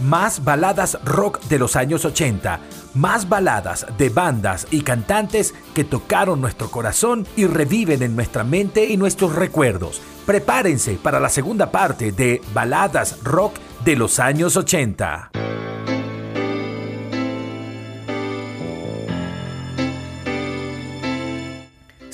más 0.00 0.44
baladas 0.44 0.98
rock 1.04 1.40
de 1.44 1.58
los 1.58 1.76
años 1.76 2.04
80, 2.04 2.60
más 2.94 3.28
baladas 3.28 3.86
de 3.98 4.08
bandas 4.08 4.66
y 4.70 4.82
cantantes 4.82 5.54
que 5.74 5.84
tocaron 5.84 6.40
nuestro 6.40 6.70
corazón 6.70 7.26
y 7.36 7.46
reviven 7.46 8.02
en 8.02 8.16
nuestra 8.16 8.44
mente 8.44 8.86
y 8.86 8.96
nuestros 8.96 9.34
recuerdos. 9.34 10.00
Prepárense 10.26 10.98
para 11.02 11.20
la 11.20 11.28
segunda 11.28 11.70
parte 11.70 12.12
de 12.12 12.40
Baladas 12.52 13.22
Rock 13.22 13.54
de 13.84 13.96
los 13.96 14.18
años 14.18 14.56
80. 14.56 15.30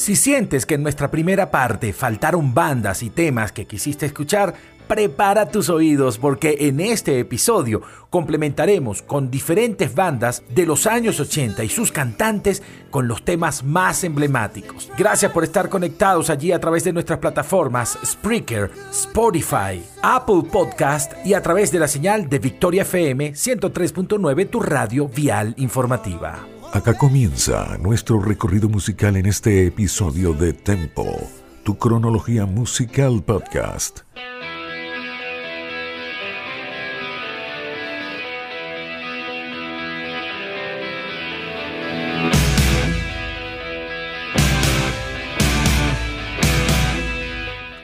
Si 0.07 0.14
sientes 0.14 0.66
que 0.66 0.75
en 0.75 0.84
nuestra 0.84 1.11
primera 1.11 1.50
parte 1.50 1.93
faltaron 1.93 2.55
bandas 2.55 3.03
y 3.03 3.11
temas 3.11 3.50
que 3.50 3.66
quisiste 3.66 4.07
escuchar, 4.07 4.55
prepara 4.87 5.48
tus 5.48 5.68
oídos 5.68 6.18
porque 6.18 6.57
en 6.61 6.80
este 6.80 7.18
episodio 7.18 7.82
complementaremos 8.11 9.03
con 9.03 9.31
diferentes 9.31 9.94
bandas 9.94 10.43
de 10.54 10.67
los 10.67 10.86
años 10.86 11.21
80 11.21 11.64
y 11.64 11.68
sus 11.68 11.93
cantantes 11.93 12.63
con 12.91 13.08
los 13.08 13.25
temas 13.25 13.63
más 13.63 14.04
emblemáticos. 14.04 14.91
Gracias 14.96 15.32
por 15.32 15.44
estar 15.44 15.68
conectados 15.68 16.30
allí 16.30 16.53
a 16.53 16.61
través 16.61 16.85
de 16.85 16.93
nuestras 16.93 17.18
plataformas 17.18 17.99
Spreaker, 18.04 18.71
Spotify, 18.91 19.82
Apple 20.03 20.43
Podcast 20.50 21.13
y 21.25 21.35
a 21.35 21.43
través 21.43 21.72
de 21.72 21.79
la 21.79 21.89
señal 21.89 22.29
de 22.29 22.39
Victoria 22.39 22.82
FM 22.82 23.32
103.9, 23.32 24.49
tu 24.49 24.61
radio 24.61 25.08
vial 25.08 25.55
informativa. 25.58 26.46
Acá 26.72 26.94
comienza 26.94 27.79
nuestro 27.79 28.21
recorrido 28.21 28.68
musical 28.68 29.16
en 29.16 29.27
este 29.27 29.66
episodio 29.66 30.32
de 30.32 30.53
Tempo, 30.53 31.07
tu 31.64 31.79
cronología 31.79 32.44
musical 32.44 33.22
podcast. 33.22 34.00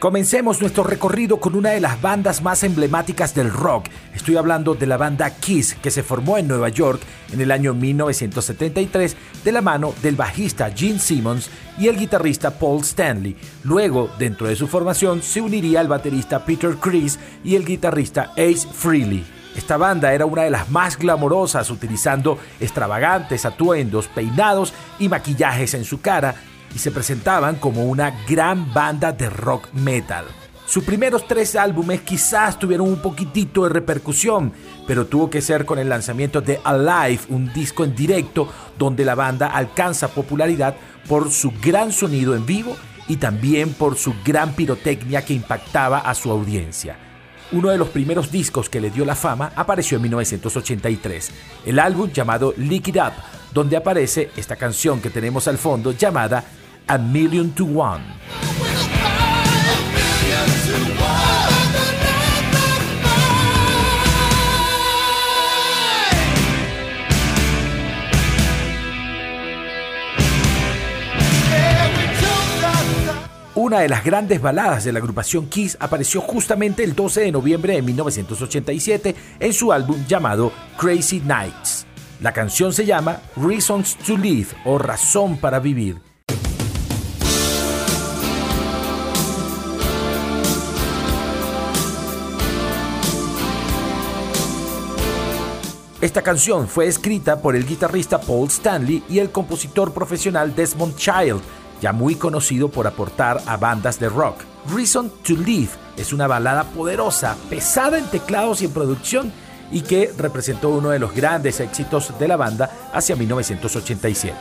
Comencemos 0.03 0.61
nuestro 0.61 0.83
recorrido 0.83 1.39
con 1.39 1.55
una 1.55 1.71
de 1.71 1.81
las 1.81 2.03
bandas 2.03 2.43
más 2.43 2.65
emblemáticas 2.65 3.37
del 3.37 3.53
rock. 3.53 3.85
Estoy 4.13 4.37
hablando 4.37 4.75
de 4.75 4.89
la 4.89 4.97
banda 4.97 5.31
Kiss, 5.31 5.75
que 5.75 5.93
se 5.93 6.03
formó 6.03 6.39
en 6.39 6.49
Nueva 6.49 6.71
York 6.71 7.01
en 7.33 7.41
el 7.41 7.53
año 7.53 7.73
1973 7.73 9.17
de 9.45 9.53
la 9.53 9.63
mano 9.63 9.95
del 10.03 10.17
bajista 10.17 10.73
Gene 10.73 10.99
Simmons 10.99 11.49
y 11.79 11.87
el 11.87 11.97
guitarrista 11.97 12.51
Paul 12.51 12.81
Stanley. 12.81 13.37
Luego, 13.63 14.11
dentro 14.19 14.49
de 14.49 14.57
su 14.57 14.67
formación, 14.67 15.23
se 15.23 15.41
uniría 15.41 15.81
el 15.81 15.87
baterista 15.87 16.45
Peter 16.45 16.75
Criss 16.75 17.21
y 17.45 17.55
el 17.55 17.65
guitarrista 17.65 18.33
Ace 18.33 18.67
Frehley. 18.73 19.25
Esta 19.55 19.77
banda 19.77 20.13
era 20.13 20.27
una 20.27 20.43
de 20.43 20.51
las 20.51 20.69
más 20.69 20.99
glamorosas, 20.99 21.71
utilizando 21.71 22.39
extravagantes 22.59 23.45
atuendos, 23.45 24.09
peinados 24.09 24.75
y 24.99 25.09
maquillajes 25.09 25.75
en 25.75 25.85
su 25.85 26.01
cara 26.01 26.35
y 26.75 26.79
se 26.79 26.91
presentaban 26.91 27.57
como 27.57 27.85
una 27.85 28.25
gran 28.29 28.73
banda 28.73 29.13
de 29.13 29.29
rock 29.31 29.73
metal. 29.73 30.25
Sus 30.67 30.85
primeros 30.85 31.27
tres 31.27 31.55
álbumes 31.55 32.01
quizás 32.01 32.59
tuvieron 32.59 32.89
un 32.89 33.03
poquitito 33.03 33.65
de 33.65 33.69
repercusión, 33.69 34.53
pero 34.87 35.07
tuvo 35.07 35.29
que 35.29 35.43
ser 35.43 35.67
con 35.67 35.79
el 35.79 35.89
lanzamiento 35.89 36.41
de 36.41 36.61
Alive, 36.65 37.25
un 37.29 37.53
disco 37.53 37.85
en 37.85 37.95
directo 37.95 38.49
donde 38.79 39.05
la 39.05 39.15
banda 39.15 39.49
alcanza 39.49 40.09
popularidad 40.09 40.75
por 41.09 41.31
su 41.31 41.53
gran 41.61 41.93
sonido 41.93 42.35
en 42.35 42.47
vivo 42.47 42.77
y 43.09 43.17
también 43.17 43.75
por 43.75 43.97
su 43.97 44.15
gran 44.25 44.55
pirotecnia 44.55 45.25
que 45.25 45.35
impactaba 45.35 45.99
a 45.99 46.15
su 46.15 46.31
audiencia. 46.31 46.97
Uno 47.53 47.69
de 47.69 47.77
los 47.77 47.89
primeros 47.89 48.33
discos 48.33 48.71
que 48.71 48.81
le 48.81 48.91
dio 48.91 49.05
la 49.05 49.15
fama 49.15 49.53
apareció 49.55 49.97
en 49.97 50.05
1983, 50.05 51.33
el 51.67 51.79
álbum 51.79 52.11
llamado 52.11 52.55
Lick 52.57 52.89
It 52.89 52.97
Up, 52.97 53.13
donde 53.53 53.77
aparece 53.77 54.31
esta 54.39 54.57
canción 54.57 55.03
que 55.03 55.11
tenemos 55.11 55.47
al 55.49 55.59
fondo 55.59 55.93
llamada 55.93 56.43
A 56.87 56.99
Million 56.99 57.51
to 57.53 57.65
One. 57.65 58.03
Una 73.55 73.81
de 73.81 73.89
las 73.89 74.03
grandes 74.03 74.43
baladas 74.43 74.85
de 74.85 74.93
la 74.93 74.99
agrupación 74.99 75.47
Kiss 75.49 75.77
apareció 75.79 76.21
justamente 76.21 76.83
el 76.83 76.95
12 76.95 77.21
de 77.21 77.33
noviembre 77.33 77.75
de 77.75 77.83
1987 77.83 79.15
en 79.39 79.53
su 79.53 79.73
álbum 79.73 80.05
llamado 80.09 80.53
Crazy 80.79 81.21
Nights. 81.21 81.87
La 82.21 82.33
canción 82.33 82.73
se 82.73 82.87
llama 82.87 83.21
Reasons 83.37 83.97
to 83.99 84.17
Live 84.17 84.49
o 84.65 84.79
Razón 84.79 85.37
para 85.37 85.61
Vivir 85.61 86.12
Esta 96.03 96.21
canción 96.21 96.67
fue 96.67 96.89
escrita 96.89 97.41
por 97.41 97.55
el 97.55 97.65
guitarrista 97.65 98.21
Paul 98.21 98.49
Stanley 98.49 99.05
y 99.09 99.21
el 99.21 99.31
compositor 99.31 99.93
profesional 99.95 100.53
Desmond 100.53 100.97
Child, 100.97 101.41
ya 101.81 101.93
muy 101.93 102.17
conocido 102.17 102.69
por 102.69 102.89
aportar 102.89 103.41
a 103.47 103.57
bandas 103.57 104.01
de 104.01 104.09
rock. 104.09 104.39
Reason 104.75 105.09
to 105.23 105.35
Live 105.35 105.71
es 105.97 106.13
una 106.13 106.27
balada 106.27 106.65
poderosa, 106.65 107.37
pesada 107.49 107.99
en 107.99 108.07
teclados 108.07 108.63
y 108.63 108.65
en 108.65 108.73
producción 108.73 109.33
y 109.71 109.83
que 109.83 110.13
representó 110.19 110.71
uno 110.71 110.91
de 110.91 110.99
los 110.99 111.15
grandes 111.15 111.61
éxitos 111.61 112.13
de 112.19 112.27
la 112.27 112.37
banda 112.37 112.69
hacia 112.93 113.15
1987. 113.15 114.37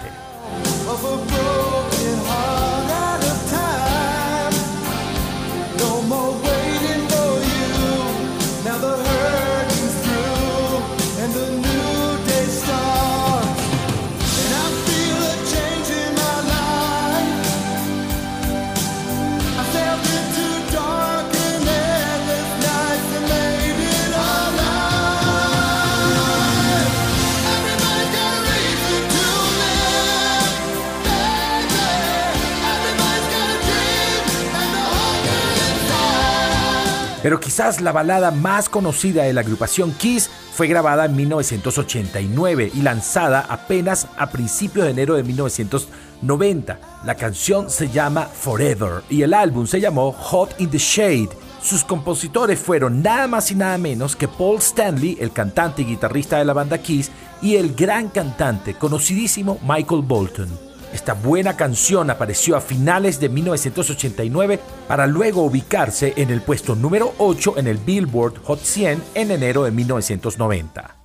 Pero 37.21 37.39
quizás 37.39 37.81
la 37.81 37.91
balada 37.91 38.31
más 38.31 38.67
conocida 38.67 39.23
de 39.23 39.33
la 39.33 39.41
agrupación 39.41 39.91
Kiss 39.91 40.29
fue 40.53 40.67
grabada 40.67 41.05
en 41.05 41.15
1989 41.15 42.71
y 42.73 42.81
lanzada 42.81 43.45
apenas 43.47 44.07
a 44.17 44.31
principios 44.31 44.85
de 44.85 44.91
enero 44.91 45.15
de 45.15 45.23
1990. 45.23 46.79
La 47.05 47.15
canción 47.15 47.69
se 47.69 47.89
llama 47.89 48.25
Forever 48.25 49.03
y 49.09 49.21
el 49.21 49.33
álbum 49.33 49.67
se 49.67 49.79
llamó 49.79 50.11
Hot 50.11 50.59
in 50.59 50.71
the 50.71 50.79
Shade. 50.79 51.29
Sus 51.61 51.83
compositores 51.83 52.59
fueron 52.59 53.03
nada 53.03 53.27
más 53.27 53.51
y 53.51 53.55
nada 53.55 53.77
menos 53.77 54.15
que 54.15 54.27
Paul 54.27 54.57
Stanley, 54.57 55.17
el 55.21 55.31
cantante 55.31 55.83
y 55.83 55.85
guitarrista 55.85 56.39
de 56.39 56.45
la 56.45 56.53
banda 56.53 56.79
Kiss, 56.79 57.11
y 57.41 57.55
el 57.55 57.75
gran 57.75 58.09
cantante 58.09 58.73
conocidísimo 58.73 59.59
Michael 59.61 60.01
Bolton. 60.01 60.70
Esta 60.94 61.13
buena 61.13 61.56
canción 61.56 62.09
apareció 62.09 62.57
a 62.57 62.62
finales 62.62 63.19
de 63.19 63.29
1989 63.29 64.59
para 64.88 65.07
luego 65.07 65.44
ubicarse 65.44 66.13
en 66.18 66.29
el 66.31 66.41
puesto 66.41 66.75
número 66.75 67.13
8 67.18 67.57
en 67.57 67.68
el 67.68 67.78
Billboard 67.78 68.44
Hot 68.44 68.59
100 68.59 69.03
en 69.16 69.31
enero 69.31 69.63
de 69.63 69.72
1990. 69.72 70.95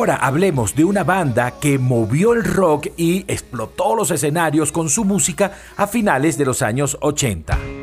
Ahora 0.00 0.16
hablemos 0.16 0.74
de 0.74 0.86
una 0.86 1.04
banda 1.04 1.60
que 1.60 1.78
movió 1.78 2.32
el 2.32 2.42
rock 2.42 2.86
y 2.96 3.26
explotó 3.28 3.94
los 3.94 4.10
escenarios 4.10 4.72
con 4.72 4.88
su 4.88 5.04
música 5.04 5.52
a 5.76 5.86
finales 5.86 6.38
de 6.38 6.46
los 6.46 6.62
años 6.62 6.96
80. 7.02 7.79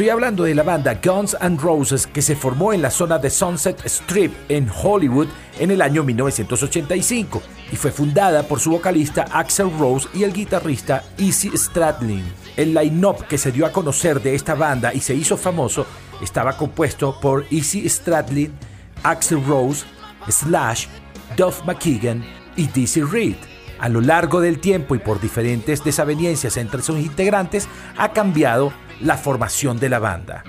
Estoy 0.00 0.08
hablando 0.08 0.44
de 0.44 0.54
la 0.54 0.62
banda 0.62 0.98
Guns 1.04 1.36
N' 1.42 1.58
Roses 1.58 2.06
que 2.06 2.22
se 2.22 2.34
formó 2.34 2.72
en 2.72 2.80
la 2.80 2.90
zona 2.90 3.18
de 3.18 3.28
Sunset 3.28 3.84
Strip 3.84 4.32
en 4.48 4.66
Hollywood 4.70 5.28
en 5.58 5.70
el 5.70 5.82
año 5.82 6.02
1985 6.02 7.42
y 7.70 7.76
fue 7.76 7.90
fundada 7.90 8.44
por 8.44 8.60
su 8.60 8.70
vocalista 8.70 9.26
Axel 9.30 9.70
Rose 9.78 10.08
y 10.14 10.22
el 10.22 10.32
guitarrista 10.32 11.04
Izzy 11.18 11.50
Stradlin. 11.54 12.24
El 12.56 12.72
line-up 12.72 13.26
que 13.26 13.36
se 13.36 13.52
dio 13.52 13.66
a 13.66 13.72
conocer 13.72 14.22
de 14.22 14.34
esta 14.34 14.54
banda 14.54 14.94
y 14.94 15.00
se 15.00 15.14
hizo 15.14 15.36
famoso 15.36 15.84
estaba 16.22 16.56
compuesto 16.56 17.20
por 17.20 17.44
Izzy 17.50 17.86
Stradlin, 17.86 18.54
Axel 19.02 19.44
Rose, 19.44 19.84
Slash, 20.30 20.86
Duff 21.36 21.62
McKagan 21.66 22.24
y 22.56 22.68
Dizzy 22.68 23.02
Reed. 23.02 23.36
A 23.78 23.90
lo 23.90 24.00
largo 24.00 24.40
del 24.40 24.60
tiempo 24.60 24.94
y 24.94 24.98
por 24.98 25.20
diferentes 25.20 25.84
desavenencias 25.84 26.56
entre 26.56 26.80
sus 26.80 26.98
integrantes 26.98 27.68
ha 27.98 28.14
cambiado 28.14 28.72
la 29.00 29.16
formación 29.16 29.78
de 29.78 29.88
la 29.88 29.98
banda. 29.98 30.44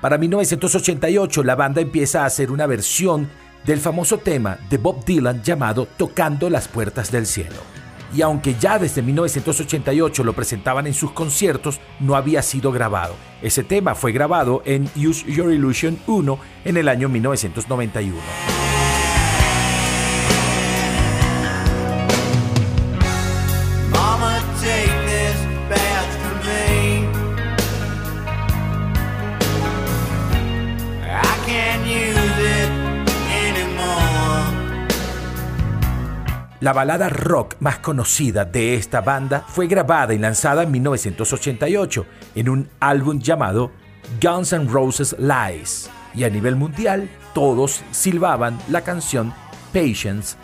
Para 0.00 0.18
1988 0.18 1.44
la 1.44 1.54
banda 1.54 1.80
empieza 1.80 2.22
a 2.22 2.26
hacer 2.26 2.50
una 2.50 2.66
versión 2.66 3.28
del 3.64 3.78
famoso 3.78 4.18
tema 4.18 4.58
de 4.68 4.78
Bob 4.78 5.04
Dylan 5.04 5.42
llamado 5.42 5.86
Tocando 5.96 6.50
las 6.50 6.66
Puertas 6.66 7.12
del 7.12 7.26
Cielo. 7.26 7.56
Y 8.14 8.20
aunque 8.20 8.56
ya 8.58 8.78
desde 8.78 9.00
1988 9.00 10.24
lo 10.24 10.32
presentaban 10.34 10.86
en 10.86 10.94
sus 10.94 11.12
conciertos, 11.12 11.80
no 12.00 12.16
había 12.16 12.42
sido 12.42 12.72
grabado. 12.72 13.14
Ese 13.40 13.64
tema 13.64 13.94
fue 13.94 14.12
grabado 14.12 14.62
en 14.66 14.90
Use 14.96 15.24
Your 15.32 15.52
Illusion 15.52 15.98
1 16.06 16.38
en 16.64 16.76
el 16.76 16.88
año 16.88 17.08
1991. 17.08 18.61
La 36.62 36.72
balada 36.72 37.08
rock 37.08 37.56
más 37.58 37.80
conocida 37.80 38.44
de 38.44 38.76
esta 38.76 39.00
banda 39.00 39.44
fue 39.48 39.66
grabada 39.66 40.14
y 40.14 40.18
lanzada 40.18 40.62
en 40.62 40.70
1988 40.70 42.06
en 42.36 42.48
un 42.48 42.68
álbum 42.78 43.18
llamado 43.18 43.72
Guns 44.22 44.52
N' 44.52 44.68
Roses 44.70 45.16
Lies. 45.18 45.90
Y 46.14 46.22
a 46.22 46.30
nivel 46.30 46.54
mundial, 46.54 47.10
todos 47.34 47.82
silbaban 47.90 48.60
la 48.68 48.82
canción 48.82 49.34
Patience 49.72 50.36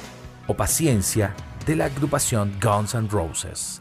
o 0.49 0.55
Paciencia 0.55 1.37
de 1.65 1.77
la 1.77 1.85
agrupación 1.85 2.53
Guns 2.61 2.97
N' 2.97 3.09
Roses. 3.09 3.81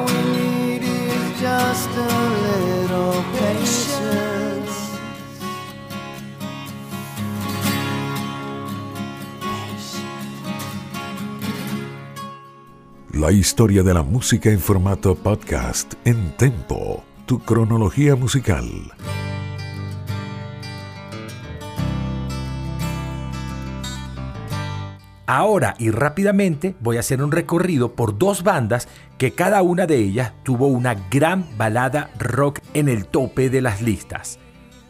La 13.21 13.31
historia 13.31 13.83
de 13.83 13.93
la 13.93 14.01
música 14.01 14.49
en 14.49 14.59
formato 14.59 15.13
podcast 15.13 15.93
en 16.05 16.31
Tempo, 16.37 17.03
tu 17.27 17.37
cronología 17.37 18.15
musical. 18.15 18.65
Ahora 25.27 25.75
y 25.77 25.91
rápidamente 25.91 26.73
voy 26.79 26.97
a 26.97 27.01
hacer 27.01 27.21
un 27.21 27.31
recorrido 27.31 27.93
por 27.93 28.17
dos 28.17 28.41
bandas 28.41 28.87
que 29.19 29.33
cada 29.33 29.61
una 29.61 29.85
de 29.85 29.97
ellas 29.97 30.33
tuvo 30.41 30.65
una 30.65 30.95
gran 31.11 31.45
balada 31.59 32.09
rock 32.17 32.57
en 32.73 32.89
el 32.89 33.05
tope 33.05 33.51
de 33.51 33.61
las 33.61 33.83
listas. 33.83 34.39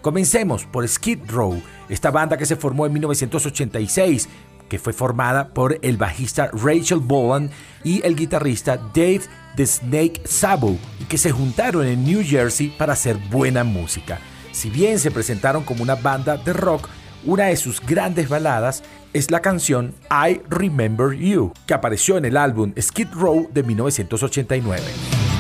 Comencemos 0.01 0.65
por 0.65 0.88
Skid 0.88 1.19
Row, 1.27 1.61
esta 1.89 2.09
banda 2.11 2.38
que 2.38 2.45
se 2.45 2.55
formó 2.55 2.85
en 2.85 2.93
1986 2.93 4.29
que 4.71 4.79
fue 4.79 4.93
formada 4.93 5.49
por 5.49 5.79
el 5.81 5.97
bajista 5.97 6.49
Rachel 6.53 6.99
Bowen 6.99 7.51
y 7.83 8.01
el 8.05 8.15
guitarrista 8.15 8.77
Dave 8.77 9.23
The 9.57 9.65
Snake 9.65 10.21
Sabo, 10.23 10.77
que 11.09 11.17
se 11.17 11.29
juntaron 11.29 11.85
en 11.85 12.05
New 12.05 12.23
Jersey 12.25 12.69
para 12.69 12.93
hacer 12.93 13.17
buena 13.29 13.65
música. 13.65 14.19
Si 14.53 14.69
bien 14.69 14.97
se 14.97 15.11
presentaron 15.11 15.63
como 15.63 15.83
una 15.83 15.95
banda 15.95 16.37
de 16.37 16.53
rock, 16.53 16.87
una 17.25 17.47
de 17.47 17.57
sus 17.57 17.81
grandes 17.81 18.29
baladas 18.29 18.81
es 19.11 19.29
la 19.29 19.41
canción 19.41 19.93
I 20.09 20.39
Remember 20.49 21.11
You, 21.17 21.51
que 21.67 21.73
apareció 21.73 22.17
en 22.17 22.23
el 22.23 22.37
álbum 22.37 22.71
Skid 22.79 23.09
Row 23.11 23.49
de 23.51 23.63
1989. 23.63 25.30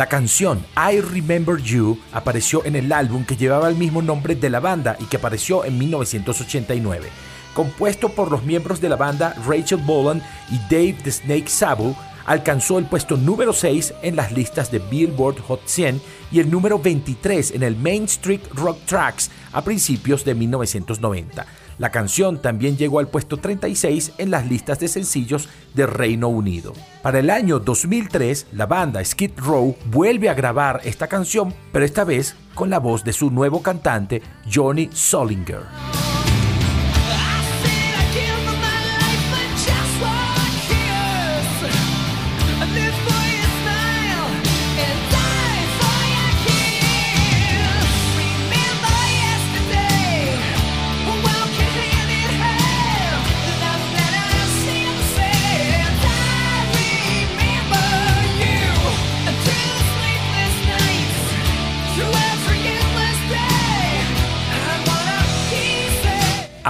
La 0.00 0.06
canción 0.06 0.64
I 0.78 1.02
Remember 1.02 1.62
You 1.62 1.98
apareció 2.14 2.64
en 2.64 2.74
el 2.74 2.90
álbum 2.90 3.26
que 3.26 3.36
llevaba 3.36 3.68
el 3.68 3.76
mismo 3.76 4.00
nombre 4.00 4.34
de 4.34 4.48
la 4.48 4.58
banda 4.58 4.96
y 4.98 5.04
que 5.04 5.18
apareció 5.18 5.62
en 5.66 5.76
1989. 5.76 7.10
Compuesto 7.52 8.08
por 8.08 8.30
los 8.30 8.42
miembros 8.42 8.80
de 8.80 8.88
la 8.88 8.96
banda 8.96 9.36
Rachel 9.46 9.82
Bolan 9.84 10.22
y 10.50 10.56
Dave 10.74 10.96
the 11.04 11.12
Snake 11.12 11.50
Sabu, 11.50 11.94
alcanzó 12.24 12.78
el 12.78 12.86
puesto 12.86 13.18
número 13.18 13.52
6 13.52 13.92
en 14.00 14.16
las 14.16 14.32
listas 14.32 14.70
de 14.70 14.78
Billboard 14.78 15.38
Hot 15.42 15.60
100 15.66 16.00
y 16.32 16.40
el 16.40 16.50
número 16.50 16.78
23 16.78 17.50
en 17.50 17.62
el 17.62 17.76
Main 17.76 18.04
Street 18.04 18.40
Rock 18.54 18.78
Tracks 18.86 19.30
a 19.52 19.62
principios 19.62 20.24
de 20.24 20.34
1990. 20.34 21.46
La 21.80 21.90
canción 21.90 22.42
también 22.42 22.76
llegó 22.76 22.98
al 22.98 23.08
puesto 23.08 23.38
36 23.38 24.12
en 24.18 24.30
las 24.30 24.46
listas 24.46 24.78
de 24.80 24.86
sencillos 24.86 25.48
de 25.72 25.86
Reino 25.86 26.28
Unido. 26.28 26.74
Para 27.02 27.20
el 27.20 27.30
año 27.30 27.58
2003, 27.58 28.48
la 28.52 28.66
banda 28.66 29.02
Skid 29.02 29.30
Row 29.38 29.74
vuelve 29.86 30.28
a 30.28 30.34
grabar 30.34 30.82
esta 30.84 31.06
canción, 31.06 31.54
pero 31.72 31.86
esta 31.86 32.04
vez 32.04 32.36
con 32.54 32.68
la 32.68 32.80
voz 32.80 33.02
de 33.02 33.14
su 33.14 33.30
nuevo 33.30 33.62
cantante 33.62 34.20
Johnny 34.52 34.90
Solinger. 34.92 36.19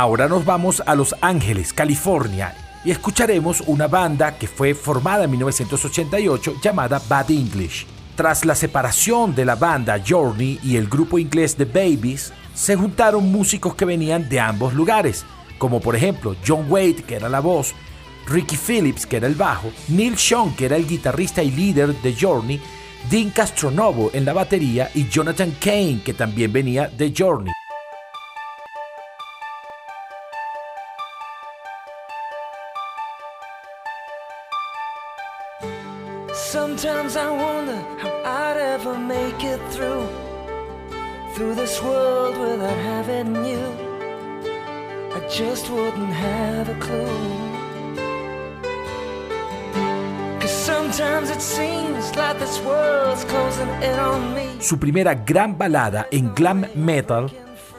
Ahora 0.00 0.28
nos 0.28 0.46
vamos 0.46 0.82
a 0.86 0.94
Los 0.94 1.14
Ángeles, 1.20 1.74
California, 1.74 2.54
y 2.86 2.90
escucharemos 2.90 3.60
una 3.66 3.86
banda 3.86 4.38
que 4.38 4.46
fue 4.46 4.72
formada 4.72 5.24
en 5.24 5.30
1988 5.32 6.54
llamada 6.62 7.02
Bad 7.06 7.30
English. 7.30 7.86
Tras 8.16 8.46
la 8.46 8.54
separación 8.54 9.34
de 9.34 9.44
la 9.44 9.56
banda 9.56 10.02
Journey 10.02 10.58
y 10.62 10.76
el 10.76 10.88
grupo 10.88 11.18
inglés 11.18 11.54
The 11.54 11.66
Babies, 11.66 12.32
se 12.54 12.76
juntaron 12.76 13.30
músicos 13.30 13.74
que 13.74 13.84
venían 13.84 14.26
de 14.26 14.40
ambos 14.40 14.72
lugares, 14.72 15.26
como 15.58 15.82
por 15.82 15.94
ejemplo 15.94 16.34
John 16.48 16.64
Wade, 16.70 17.04
que 17.06 17.16
era 17.16 17.28
la 17.28 17.40
voz, 17.40 17.74
Ricky 18.26 18.56
Phillips, 18.56 19.04
que 19.04 19.18
era 19.18 19.26
el 19.26 19.34
bajo, 19.34 19.70
Neil 19.88 20.16
Sean, 20.16 20.56
que 20.56 20.64
era 20.64 20.76
el 20.76 20.88
guitarrista 20.88 21.42
y 21.42 21.50
líder 21.50 21.94
de 21.96 22.16
Journey, 22.18 22.58
Dean 23.10 23.28
Castronovo 23.28 24.08
en 24.14 24.24
la 24.24 24.32
batería 24.32 24.90
y 24.94 25.10
Jonathan 25.10 25.54
Kane, 25.60 26.00
que 26.02 26.14
también 26.14 26.50
venía 26.50 26.88
de 26.88 27.12
Journey. 27.14 27.52
Sometimes 36.34 37.16
I 37.16 37.30
wonder 37.30 37.76
how 37.98 38.12
I'd 38.24 38.56
ever 38.56 38.96
make 38.98 39.42
it 39.42 39.60
through 39.70 40.06
through 41.34 41.54
this 41.54 41.82
world 41.82 42.38
without 42.38 42.78
having 42.78 43.34
you. 43.44 43.62
I 45.12 45.20
just 45.28 45.70
wouldn't 45.70 46.12
have 46.12 46.68
a 46.68 46.78
clue. 46.78 47.50
Su 54.60 54.78
primera 54.78 55.14
gran 55.14 55.56
balada 55.58 56.06
en 56.10 56.34
glam 56.34 56.66
metal 56.74 57.30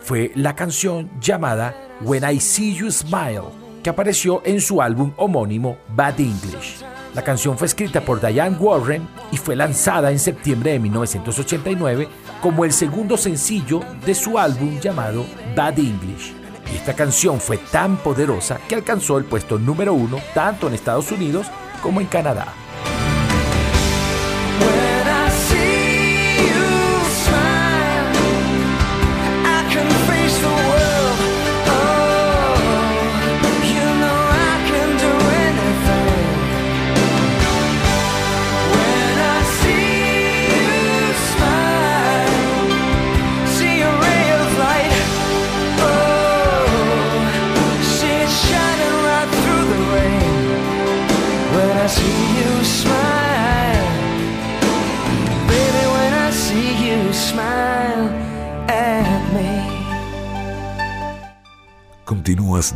fue 0.02 0.32
la 0.36 0.56
canción 0.56 1.10
llamada 1.20 1.76
When 2.02 2.24
I 2.24 2.40
See 2.40 2.76
You 2.76 2.92
Smile, 2.92 3.44
que 3.84 3.90
apareció 3.90 4.42
en 4.46 4.62
su 4.62 4.82
álbum 4.82 5.14
homónimo 5.18 5.78
Bad 5.96 6.20
English. 6.20 6.91
La 7.14 7.24
canción 7.24 7.58
fue 7.58 7.68
escrita 7.68 8.02
por 8.02 8.22
Diane 8.22 8.56
Warren 8.58 9.06
y 9.32 9.38
fue 9.38 9.56
lanzada 9.56 10.12
en 10.12 10.20
septiembre 10.20 10.72
de 10.72 10.80
1989 10.80 12.08
como 12.42 12.64
el 12.64 12.72
segundo 12.72 13.18
sencillo 13.18 13.82
de 14.06 14.16
su 14.16 14.40
álbum 14.40 14.80
llamado 14.80 15.26
Bad 15.56 15.80
English. 15.80 16.34
Y 16.72 16.78
esta 16.78 16.94
canción 16.94 17.42
fue 17.42 17.58
tan 17.58 17.98
poderosa 17.98 18.60
que 18.68 18.76
alcanzó 18.76 19.18
el 19.18 19.26
puesto 19.26 19.60
número 19.60 19.94
uno 19.94 20.20
tanto 20.34 20.68
en 20.68 20.74
Estados 20.74 21.12
Unidos 21.12 21.48
como 21.82 22.00
en 22.00 22.08
Canadá. 22.08 22.61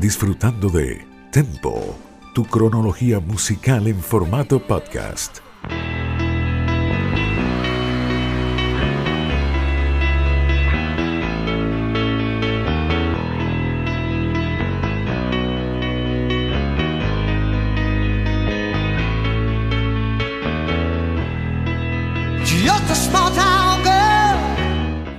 Disfrutando 0.05 0.69
de 0.69 1.03
Tempo, 1.31 1.97
tu 2.35 2.45
cronología 2.45 3.19
musical 3.19 3.87
en 3.87 3.99
formato 3.99 4.59
podcast. 4.59 5.44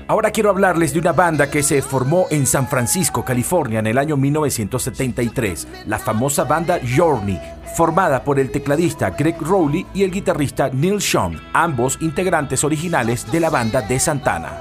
Ahora 0.08 0.30
quiero 0.30 0.50
hablarles 0.50 0.92
de 0.92 1.00
una 1.00 1.12
banda 1.12 1.50
que 1.50 1.64
se 1.64 1.82
formó 1.82 2.26
en 2.30 2.46
San 2.46 2.68
Francisco, 2.68 3.24
California, 3.24 3.80
en 3.80 3.88
el 3.88 3.98
año 3.98 4.16
1973, 4.16 5.66
la 5.86 5.98
famosa 5.98 6.44
banda 6.44 6.78
Journey, 6.96 7.40
formada 7.74 8.22
por 8.22 8.38
el 8.38 8.52
tecladista 8.52 9.10
Greg 9.10 9.36
Rowley 9.40 9.84
y 9.94 10.04
el 10.04 10.12
guitarrista 10.12 10.70
Neil 10.72 11.02
Sean, 11.02 11.40
ambos 11.52 11.98
integrantes 12.00 12.62
originales 12.62 13.30
de 13.32 13.40
la 13.40 13.50
banda 13.50 13.82
de 13.82 13.98
Santana. 13.98 14.52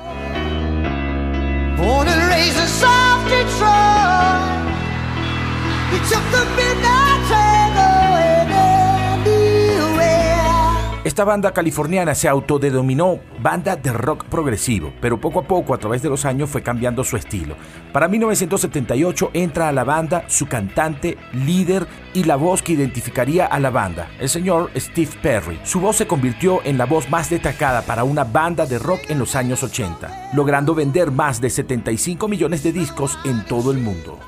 Esta 11.15 11.23
banda 11.23 11.53
californiana 11.53 12.13
se 12.13 12.27
autodenominó 12.27 13.21
banda 13.41 13.77
de 13.77 13.93
rock 13.93 14.25
progresivo, 14.25 14.91
pero 14.99 15.17
poco 15.17 15.39
a 15.39 15.47
poco 15.47 15.73
a 15.73 15.77
través 15.77 16.01
de 16.01 16.09
los 16.09 16.25
años 16.25 16.49
fue 16.49 16.61
cambiando 16.61 17.05
su 17.05 17.15
estilo. 17.15 17.55
Para 17.93 18.09
1978 18.09 19.31
entra 19.31 19.69
a 19.69 19.71
la 19.71 19.85
banda 19.85 20.25
su 20.27 20.45
cantante, 20.47 21.17
líder 21.31 21.87
y 22.13 22.25
la 22.25 22.35
voz 22.35 22.61
que 22.61 22.73
identificaría 22.73 23.45
a 23.45 23.61
la 23.61 23.69
banda, 23.69 24.09
el 24.19 24.27
señor 24.27 24.71
Steve 24.75 25.11
Perry. 25.21 25.57
Su 25.63 25.79
voz 25.79 25.95
se 25.95 26.05
convirtió 26.05 26.59
en 26.65 26.77
la 26.77 26.85
voz 26.85 27.09
más 27.09 27.29
destacada 27.29 27.83
para 27.83 28.03
una 28.03 28.25
banda 28.25 28.65
de 28.65 28.77
rock 28.77 28.99
en 29.07 29.17
los 29.17 29.37
años 29.37 29.63
80, 29.63 30.31
logrando 30.33 30.75
vender 30.75 31.11
más 31.11 31.39
de 31.39 31.49
75 31.49 32.27
millones 32.27 32.61
de 32.61 32.73
discos 32.73 33.17
en 33.23 33.45
todo 33.45 33.71
el 33.71 33.77
mundo. 33.77 34.19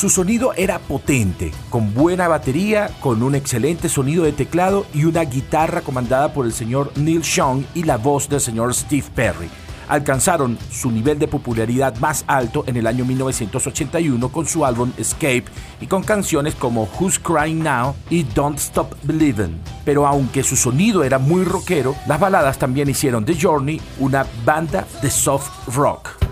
Su 0.00 0.08
sonido 0.08 0.54
era 0.56 0.78
potente, 0.78 1.52
con 1.68 1.92
buena 1.92 2.26
batería, 2.26 2.90
con 3.00 3.22
un 3.22 3.34
excelente 3.34 3.90
sonido 3.90 4.24
de 4.24 4.32
teclado 4.32 4.86
y 4.94 5.04
una 5.04 5.24
guitarra 5.24 5.82
comandada 5.82 6.32
por 6.32 6.46
el 6.46 6.54
señor 6.54 6.90
Neil 6.96 7.20
Young 7.20 7.64
y 7.74 7.82
la 7.82 7.98
voz 7.98 8.26
del 8.26 8.40
señor 8.40 8.74
Steve 8.74 9.04
Perry. 9.14 9.50
Alcanzaron 9.88 10.56
su 10.70 10.90
nivel 10.90 11.18
de 11.18 11.28
popularidad 11.28 11.98
más 11.98 12.24
alto 12.28 12.64
en 12.66 12.78
el 12.78 12.86
año 12.86 13.04
1981 13.04 14.32
con 14.32 14.46
su 14.46 14.64
álbum 14.64 14.90
Escape 14.96 15.44
y 15.82 15.86
con 15.86 16.02
canciones 16.02 16.54
como 16.54 16.88
Who's 16.98 17.18
Crying 17.18 17.62
Now 17.62 17.94
y 18.08 18.22
Don't 18.22 18.56
Stop 18.58 18.94
Believing. 19.02 19.60
Pero 19.84 20.06
aunque 20.06 20.42
su 20.42 20.56
sonido 20.56 21.04
era 21.04 21.18
muy 21.18 21.44
rockero, 21.44 21.94
las 22.06 22.18
baladas 22.18 22.58
también 22.58 22.88
hicieron 22.88 23.26
de 23.26 23.38
Journey 23.38 23.78
una 23.98 24.24
banda 24.46 24.86
de 25.02 25.10
soft 25.10 25.50
rock. 25.74 26.29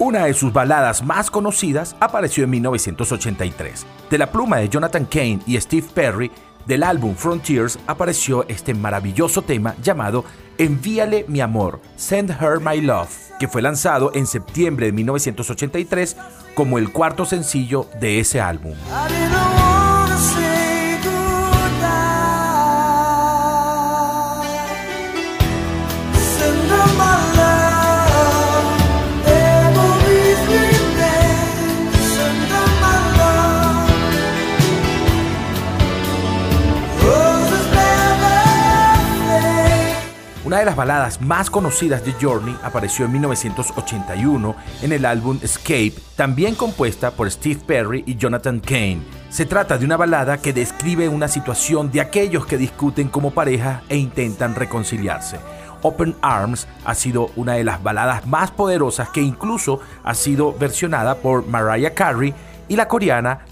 Una 0.00 0.24
de 0.24 0.32
sus 0.32 0.50
baladas 0.50 1.04
más 1.04 1.30
conocidas 1.30 1.94
apareció 2.00 2.44
en 2.44 2.50
1983. 2.50 3.84
De 4.08 4.16
la 4.16 4.32
pluma 4.32 4.56
de 4.56 4.70
Jonathan 4.70 5.04
Kane 5.04 5.40
y 5.46 5.60
Steve 5.60 5.86
Perry, 5.92 6.30
del 6.64 6.84
álbum 6.84 7.14
Frontiers 7.14 7.78
apareció 7.86 8.48
este 8.48 8.72
maravilloso 8.72 9.42
tema 9.42 9.74
llamado 9.82 10.24
Envíale 10.56 11.26
mi 11.28 11.42
amor, 11.42 11.82
Send 11.96 12.30
Her 12.30 12.60
My 12.60 12.80
Love, 12.80 13.10
que 13.38 13.46
fue 13.46 13.60
lanzado 13.60 14.10
en 14.14 14.26
septiembre 14.26 14.86
de 14.86 14.92
1983 14.92 16.16
como 16.54 16.78
el 16.78 16.92
cuarto 16.92 17.26
sencillo 17.26 17.86
de 18.00 18.20
ese 18.20 18.40
álbum. 18.40 18.76
De 40.60 40.66
las 40.66 40.76
baladas 40.76 41.20
más 41.20 41.50
conocidas 41.50 42.04
de 42.04 42.12
Journey 42.12 42.56
apareció 42.62 43.06
en 43.06 43.12
1981 43.12 44.54
en 44.82 44.92
el 44.92 45.04
álbum 45.04 45.38
Escape, 45.42 45.94
también 46.16 46.54
compuesta 46.54 47.10
por 47.10 47.30
Steve 47.30 47.60
Perry 47.66 48.04
y 48.06 48.16
Jonathan 48.16 48.60
Kane. 48.60 49.02
Se 49.30 49.46
trata 49.46 49.78
de 49.78 49.84
una 49.84 49.96
balada 49.96 50.38
que 50.38 50.52
describe 50.52 51.08
una 51.08 51.28
situación 51.28 51.90
de 51.90 52.00
aquellos 52.00 52.46
que 52.46 52.58
discuten 52.58 53.08
como 53.08 53.32
pareja 53.32 53.82
e 53.88 53.96
intentan 53.96 54.54
reconciliarse. 54.54 55.38
Open 55.82 56.14
Arms 56.20 56.68
ha 56.84 56.94
sido 56.94 57.30
una 57.36 57.54
de 57.54 57.64
las 57.64 57.82
baladas 57.82 58.26
más 58.26 58.50
poderosas 58.50 59.08
que 59.08 59.22
incluso 59.22 59.80
ha 60.04 60.14
sido 60.14 60.52
versionada 60.52 61.16
por 61.16 61.46
Mariah 61.46 61.94
Carey 61.94 62.34
y 62.68 62.76
la 62.76 62.86
coreana 62.86 63.46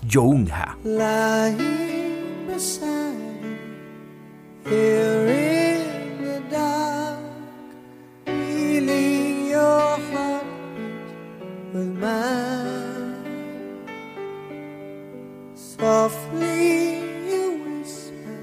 Yoonha. 11.79 12.21
Softly 15.55 16.99
you 17.31 17.45
whisper, 17.65 18.41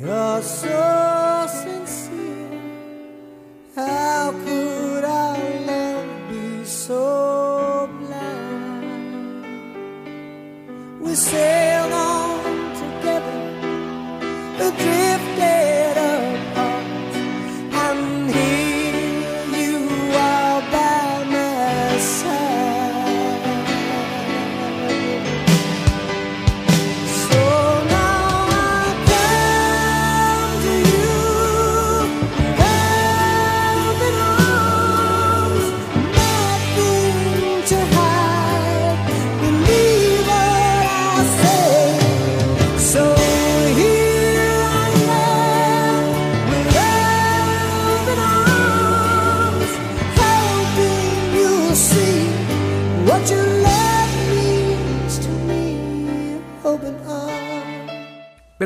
you're 0.00 0.42
so 0.42 1.46
sincere. 1.62 2.60
How 3.74 4.32
could 4.44 5.04
our 5.04 5.38
love 5.70 6.10
be 6.30 6.64
so 6.64 7.88
blind? 7.98 9.30
We 11.00 11.14
sailed 11.14 11.67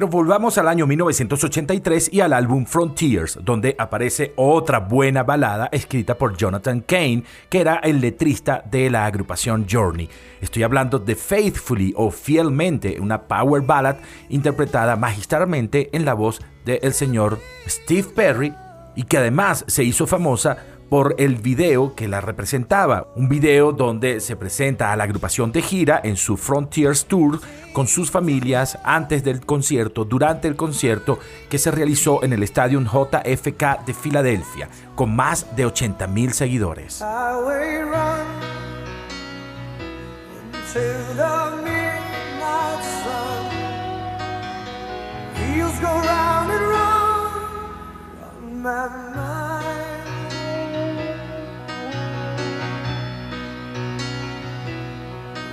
Pero 0.03 0.11
volvamos 0.11 0.59
al 0.59 0.67
año 0.67 0.85
1983 0.85 2.12
y 2.12 2.23
al 2.23 2.33
álbum 2.33 2.67
Frontiers, 2.67 3.38
donde 3.41 3.77
aparece 3.79 4.33
otra 4.35 4.81
buena 4.81 5.23
balada 5.23 5.69
escrita 5.71 6.19
por 6.19 6.37
Jonathan 6.37 6.81
Kane, 6.81 7.23
que 7.49 7.61
era 7.61 7.77
el 7.77 8.01
letrista 8.01 8.65
de 8.69 8.91
la 8.91 9.07
agrupación 9.07 9.65
Journey. 9.71 10.09
Estoy 10.41 10.65
hablando 10.65 10.99
de 10.99 11.15
Faithfully 11.15 11.95
o 11.97 12.11
Fielmente, 12.11 12.99
una 12.99 13.23
power 13.23 13.62
ballad 13.62 13.99
interpretada 14.29 14.97
magistralmente 14.97 15.88
en 15.93 16.05
la 16.05 16.15
voz 16.15 16.41
del 16.65 16.93
señor 16.95 17.38
Steve 17.69 18.09
Perry 18.12 18.53
y 18.97 19.05
que 19.05 19.19
además 19.19 19.65
se 19.69 19.85
hizo 19.85 20.09
famosa 20.09 20.57
por 20.92 21.14
el 21.16 21.37
video 21.37 21.94
que 21.94 22.07
la 22.07 22.20
representaba, 22.20 23.07
un 23.16 23.31
video 23.31 23.72
donde 23.72 24.20
se 24.20 24.37
presenta 24.37 24.92
a 24.92 24.96
la 24.96 25.05
agrupación 25.05 25.50
de 25.50 25.62
gira 25.62 25.98
en 26.05 26.18
su 26.18 26.37
Frontiers 26.37 27.07
Tour 27.07 27.40
con 27.72 27.88
sus 27.88 28.11
familias 28.11 28.78
antes 28.85 29.24
del 29.24 29.40
concierto, 29.40 30.05
durante 30.05 30.48
el 30.48 30.55
concierto 30.55 31.18
que 31.48 31.57
se 31.57 31.70
realizó 31.70 32.22
en 32.22 32.35
el 32.35 32.42
estadio 32.42 32.78
JFK 32.78 33.87
de 33.87 33.94
Filadelfia, 33.94 34.68
con 34.94 35.16
más 35.16 35.57
de 35.57 35.64
80 35.64 36.07
mil 36.09 36.35
seguidores. 36.35 37.02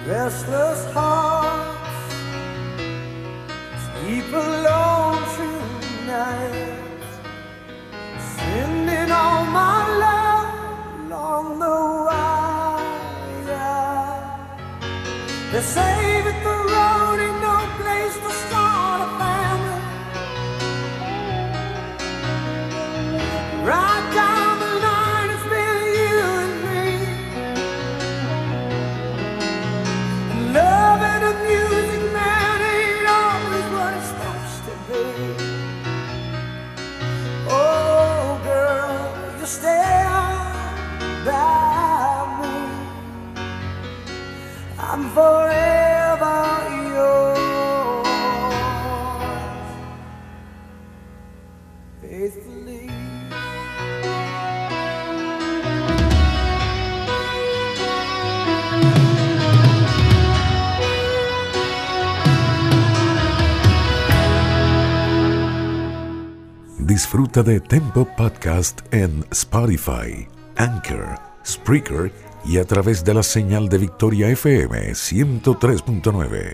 Restless 0.10 0.92
hearts 0.92 2.16
sleep 3.86 4.26
alone 4.34 5.22
tonight. 5.38 7.04
Sending 8.36 9.12
all 9.12 9.46
my 9.46 9.78
love 10.06 10.50
along 11.06 11.60
the 11.60 11.78
wire. 12.08 12.90
They 15.52 15.62
say 15.62 16.24
that 16.26 16.40
the 16.48 16.58
road 16.74 17.20
ain't 17.28 17.40
no 17.48 17.58
place 17.78 18.18
to 18.26 18.32
Disfruta 67.10 67.42
de 67.42 67.60
Tempo 67.60 68.08
Podcast 68.16 68.82
en 68.94 69.26
Spotify, 69.32 70.28
Anchor, 70.58 71.16
Spreaker 71.44 72.14
y 72.46 72.60
a 72.60 72.66
través 72.66 73.04
de 73.04 73.16
la 73.16 73.24
señal 73.24 73.68
de 73.68 73.80
Victoria 73.80 74.30
FM 74.30 74.92
103.9. 74.92 76.54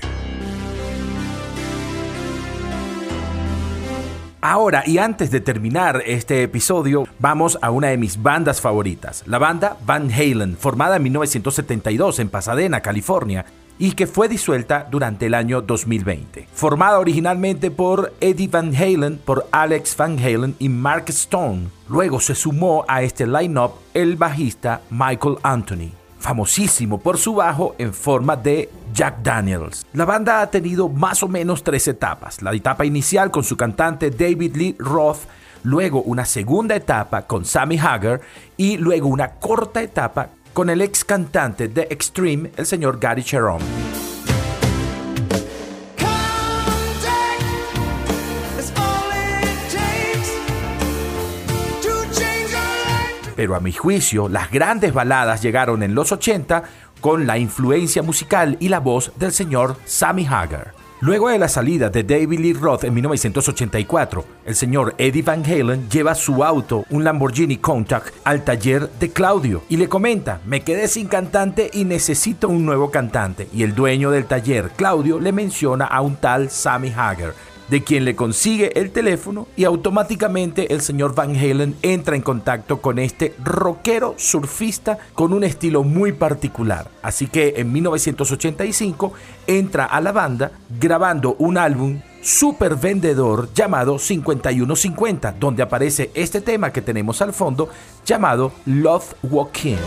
Ahora, 4.39 4.83
y 4.85 4.97
antes 4.97 5.29
de 5.29 5.41
terminar 5.41 6.01
este 6.05 6.43
episodio, 6.43 7.05
vamos 7.19 7.59
a 7.61 7.71
una 7.71 7.89
de 7.89 7.97
mis 7.97 8.23
bandas 8.23 8.61
favoritas, 8.61 9.23
la 9.25 9.39
banda 9.39 9.75
Van 9.85 10.09
Halen, 10.09 10.55
formada 10.55 10.95
en 10.95 11.03
1972 11.03 12.19
en 12.19 12.29
Pasadena, 12.29 12.79
California, 12.79 13.45
y 13.77 13.91
que 13.91 14.07
fue 14.07 14.27
disuelta 14.27 14.88
durante 14.89 15.25
el 15.25 15.33
año 15.33 15.61
2020. 15.61 16.47
Formada 16.53 16.99
originalmente 16.99 17.71
por 17.71 18.13
Eddie 18.21 18.47
Van 18.47 18.75
Halen, 18.75 19.17
por 19.17 19.47
Alex 19.51 19.95
Van 19.97 20.17
Halen 20.17 20.55
y 20.59 20.69
Mark 20.69 21.05
Stone, 21.09 21.67
luego 21.89 22.19
se 22.19 22.35
sumó 22.35 22.85
a 22.88 23.03
este 23.03 23.27
line-up 23.27 23.71
el 23.93 24.15
bajista 24.15 24.81
Michael 24.89 25.38
Anthony. 25.43 25.91
famosísimo 26.17 26.99
por 26.99 27.19
su 27.19 27.35
bajo 27.35 27.75
en 27.77 27.93
forma 27.93 28.35
de 28.35 28.71
Jack 28.95 29.21
Daniels. 29.21 29.85
La 29.93 30.05
banda 30.05 30.41
ha 30.41 30.49
tenido 30.49 30.89
más 30.89 31.21
o 31.21 31.27
menos 31.27 31.63
tres 31.63 31.88
etapas. 31.88 32.41
La 32.41 32.51
etapa 32.51 32.83
inicial 32.83 33.29
con 33.29 33.43
su 33.43 33.55
cantante 33.55 34.09
David 34.09 34.55
Lee 34.55 34.75
Roth, 34.79 35.19
luego 35.61 36.01
una 36.01 36.25
segunda 36.25 36.75
etapa 36.75 37.27
con 37.27 37.45
Sammy 37.45 37.77
Hagar 37.77 38.21
y 38.57 38.77
luego 38.77 39.07
una 39.07 39.33
corta 39.33 39.83
etapa 39.83 40.29
con 40.55 40.69
el 40.69 40.81
ex 40.81 41.03
cantante 41.03 41.67
de 41.67 41.81
Extreme, 41.89 42.49
el 42.55 42.65
señor 42.65 42.97
Gary 42.97 43.23
Cherone. 43.23 43.65
Pero 53.35 53.55
a 53.55 53.59
mi 53.59 53.73
juicio, 53.73 54.29
las 54.29 54.49
grandes 54.49 54.93
baladas 54.93 55.41
llegaron 55.41 55.83
en 55.83 55.93
los 55.93 56.13
80 56.13 56.63
con 57.01 57.27
la 57.27 57.37
influencia 57.37 58.01
musical 58.01 58.55
y 58.61 58.69
la 58.69 58.79
voz 58.79 59.11
del 59.17 59.33
señor 59.33 59.75
Sammy 59.83 60.25
Hagar. 60.25 60.84
Luego 61.01 61.27
de 61.27 61.38
la 61.38 61.49
salida 61.49 61.89
de 61.89 62.03
David 62.03 62.39
Lee 62.39 62.53
Roth 62.53 62.86
en 62.86 62.93
1984, 62.93 64.23
el 64.45 64.55
señor 64.55 64.95
Eddie 64.97 65.23
Van 65.23 65.43
Halen 65.43 65.89
lleva 65.89 66.15
su 66.15 66.41
auto, 66.41 66.86
un 66.89 67.03
Lamborghini 67.03 67.58
Countach, 67.58 68.05
al 68.23 68.45
taller 68.45 68.89
de 68.91 69.10
Claudio 69.10 69.63
y 69.67 69.75
le 69.75 69.89
comenta, 69.89 70.39
me 70.45 70.62
quedé 70.62 70.88
sin 70.88 71.08
cantante 71.08 71.69
y 71.73 71.84
necesito 71.84 72.47
un 72.47 72.65
nuevo 72.65 72.91
cantante. 72.91 73.49
Y 73.53 73.63
el 73.63 73.75
dueño 73.75 74.10
del 74.10 74.25
taller, 74.25 74.71
Claudio, 74.77 75.19
le 75.19 75.34
menciona 75.34 75.84
a 75.84 75.99
un 75.99 76.15
tal 76.15 76.49
Sammy 76.49 76.93
Hagar, 76.95 77.34
de 77.69 77.84
quien 77.84 78.06
le 78.06 78.15
consigue 78.15 78.80
el 78.80 78.91
teléfono 78.91 79.47
y 79.56 79.63
automáticamente 79.63 80.73
el 80.73 80.82
señor 80.82 81.15
Van 81.15 81.36
Halen 81.36 81.75
entra 81.82 82.15
en 82.15 82.21
contacto 82.21 82.82
con 82.82 82.99
este 82.99 83.34
rockero 83.43 84.15
surfista 84.17 84.97
con 85.13 85.34
un 85.34 85.43
estilo 85.43 85.84
muy 85.84 86.12
particular. 86.12 86.89
Así 87.01 87.28
que 87.28 87.56
en 87.58 87.71
1985 87.71 89.13
entra 89.47 89.86
a 89.86 90.01
la 90.01 90.12
banda 90.12 90.51
grabando 90.80 91.36
un 91.39 91.58
álbum 91.58 91.99
super 92.21 92.75
vendedor 92.75 93.49
llamado 93.54 93.99
5150, 93.99 95.34
donde 95.34 95.62
aparece 95.62 96.10
este 96.15 96.41
tema 96.41 96.71
que 96.71 96.82
tenemos 96.82 97.21
al 97.21 97.34
fondo 97.34 97.69
llamado 98.04 98.51
Love 98.65 99.13
Walking. 99.23 99.78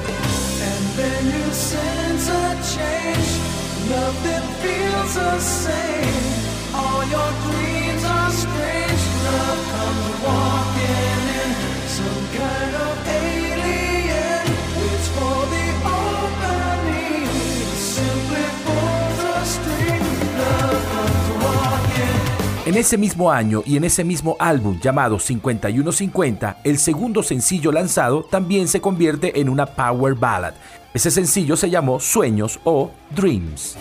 En 22.68 22.76
ese 22.76 22.98
mismo 22.98 23.33
año 23.33 23.62
y 23.64 23.78
en 23.78 23.85
ese 23.85 24.04
mismo 24.04 24.37
álbum 24.38 24.78
llamado 24.78 25.18
5150, 25.18 26.59
el 26.64 26.76
segundo 26.76 27.22
sencillo 27.22 27.72
lanzado 27.72 28.24
también 28.24 28.68
se 28.68 28.78
convierte 28.78 29.40
en 29.40 29.48
una 29.48 29.64
power 29.64 30.14
ballad. 30.14 30.52
Ese 30.92 31.11
sencillo 31.11 31.57
se 31.57 31.70
llamó 31.70 31.98
Sueños 31.98 32.61
o 32.64 32.90
Dreams. 33.09 33.78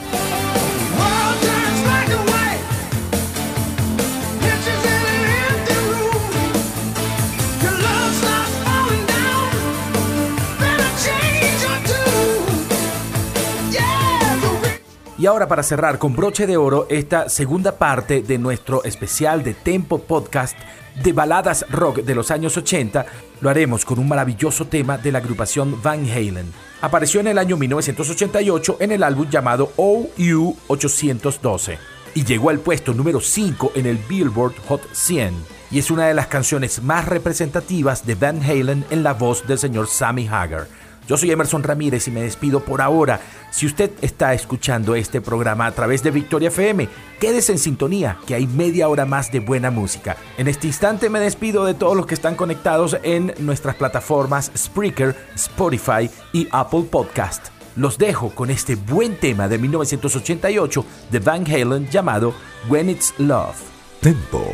Ahora 15.28 15.48
para 15.48 15.64
cerrar 15.64 16.00
con 16.00 16.16
broche 16.16 16.48
de 16.48 16.58
oro 16.58 16.88
esta 16.90 17.30
segunda 17.30 17.74
parte 17.74 18.22
de 18.22 18.38
nuestro 18.38 18.84
especial 18.84 19.44
de 19.44 19.54
Tempo 19.54 20.00
Podcast 20.00 20.58
de 21.04 21.14
baladas 21.14 21.66
rock 21.70 21.98
de 21.98 22.16
los 22.16 22.32
años 22.32 22.58
80, 22.58 23.06
lo 23.42 23.50
haremos 23.50 23.86
con 23.86 24.00
un 24.00 24.08
maravilloso 24.08 24.66
tema 24.66 24.98
de 24.98 25.12
la 25.12 25.20
agrupación 25.20 25.82
Van 25.84 26.10
Halen. 26.10 26.52
Apareció 26.82 27.20
en 27.20 27.28
el 27.28 27.38
año 27.38 27.58
1988 27.58 28.78
en 28.80 28.92
el 28.92 29.04
álbum 29.04 29.30
llamado 29.30 29.72
OU 29.76 30.56
812 30.68 31.78
y 32.16 32.24
llegó 32.24 32.50
al 32.50 32.60
puesto 32.60 32.94
número 32.94 33.20
5 33.20 33.74
en 33.76 33.86
el 33.86 33.98
Billboard 33.98 34.56
Hot 34.68 34.82
100 34.94 35.34
y 35.70 35.80
es 35.80 35.92
una 35.92 36.08
de 36.08 36.14
las 36.14 36.28
canciones 36.28 36.82
más 36.82 37.06
representativas 37.06 38.06
de 38.06 38.16
Van 38.16 38.42
Halen 38.42 38.86
en 38.90 39.04
la 39.04 39.14
voz 39.14 39.46
del 39.46 39.60
señor 39.60 39.88
Sammy 39.88 40.28
Hagar. 40.28 40.68
Yo 41.08 41.16
soy 41.18 41.32
Emerson 41.32 41.64
Ramírez 41.64 42.08
y 42.08 42.12
me 42.12 42.22
despido 42.22 42.60
por 42.60 42.82
ahora. 42.82 43.22
Si 43.50 43.66
usted 43.66 43.92
está 44.02 44.34
escuchando 44.34 44.94
este 44.94 45.22
programa 45.22 45.66
a 45.66 45.72
través 45.72 46.04
de 46.04 46.12
Victoria 46.12 46.50
FM, 46.50 46.90
quédese 47.20 47.54
en 47.54 47.60
sintonía, 47.60 48.18
que 48.28 48.36
hay 48.36 48.46
media 48.46 48.90
hora 48.90 49.06
más 49.06 49.32
de 49.32 49.40
buena 49.40 49.72
música. 49.72 50.18
En 50.38 50.48
este 50.48 50.68
instante 50.68 51.10
me 51.10 51.20
despido 51.20 51.66
de 51.66 51.74
todos 51.74 51.96
los 51.96 52.06
que 52.06 52.14
están 52.14 52.36
conectados 52.36 52.98
en 53.04 53.34
nuestras 53.40 53.76
plataformas 53.76 54.52
Spreaker, 54.56 55.16
Spotify 55.36 56.10
y 56.34 56.48
Apple 56.52 56.84
Podcast. 56.92 57.48
Los 57.78 57.98
dejo 57.98 58.32
con 58.32 58.50
este 58.50 58.76
buen 58.76 59.18
tema 59.18 59.48
de 59.48 59.60
1988 59.60 60.86
de 61.12 61.20
Van 61.20 61.46
Halen 61.46 61.88
llamado 61.88 62.34
When 62.68 62.90
It's 62.90 63.14
Love. 63.18 63.56
Tempo, 64.02 64.54